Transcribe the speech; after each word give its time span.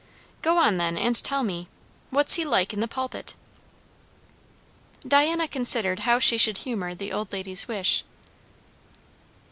"Go 0.41 0.57
on, 0.57 0.77
then, 0.77 0.97
and 0.97 1.15
tell 1.23 1.43
me. 1.43 1.67
What's 2.09 2.33
he 2.33 2.43
like 2.43 2.73
in 2.73 2.79
the 2.79 2.87
pulpit?" 2.87 3.35
Diana 5.07 5.47
considered 5.47 5.99
how 5.99 6.17
she 6.17 6.39
should 6.39 6.57
humour 6.65 6.95
the 6.95 7.11
old 7.13 7.31
lady's 7.31 7.67
wish. 7.67 8.03